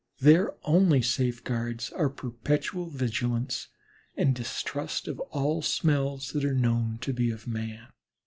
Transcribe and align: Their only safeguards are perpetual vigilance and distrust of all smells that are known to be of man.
Their 0.17 0.55
only 0.63 1.03
safeguards 1.03 1.91
are 1.91 2.09
perpetual 2.09 2.89
vigilance 2.89 3.67
and 4.17 4.33
distrust 4.33 5.07
of 5.07 5.19
all 5.29 5.61
smells 5.61 6.31
that 6.31 6.43
are 6.43 6.55
known 6.55 6.97
to 7.01 7.13
be 7.13 7.29
of 7.29 7.45
man. 7.45 7.89